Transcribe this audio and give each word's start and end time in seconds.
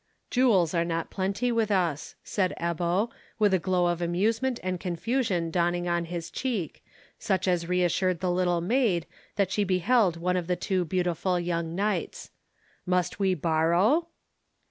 "Jewels 0.31 0.73
are 0.73 0.83
not 0.83 1.11
plenty 1.11 1.51
with 1.51 1.69
us," 1.69 2.15
said 2.23 2.55
Ebbo, 2.59 3.11
with 3.37 3.53
a 3.53 3.59
glow 3.59 3.85
of 3.85 4.01
amusement 4.01 4.59
and 4.63 4.79
confusion 4.79 5.51
dawning 5.51 5.87
on 5.87 6.05
his 6.05 6.31
cheek, 6.31 6.83
such 7.19 7.47
as 7.47 7.69
reassured 7.69 8.19
the 8.19 8.31
little 8.31 8.61
maid 8.61 9.05
that 9.35 9.51
she 9.51 9.63
beheld 9.63 10.17
one 10.17 10.37
of 10.37 10.47
the 10.47 10.55
two 10.55 10.85
beautiful 10.85 11.39
young 11.39 11.75
knights. 11.75 12.31
"Must 12.83 13.19
we 13.19 13.35
borrow?" 13.35 14.07